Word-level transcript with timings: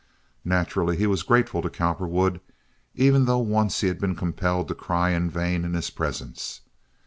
Naturally 0.43 0.97
he 0.97 1.05
was 1.05 1.21
grateful 1.21 1.61
to 1.61 1.69
Cowperwood, 1.69 2.41
even 2.95 3.25
though 3.25 3.37
once 3.37 3.81
he 3.81 3.87
had 3.87 3.99
been 3.99 4.15
compelled 4.15 4.67
to 4.69 4.73
cry 4.73 5.11
in 5.11 5.29
vain 5.29 5.63
in 5.63 5.75
his 5.75 5.91
presence. 5.91 6.61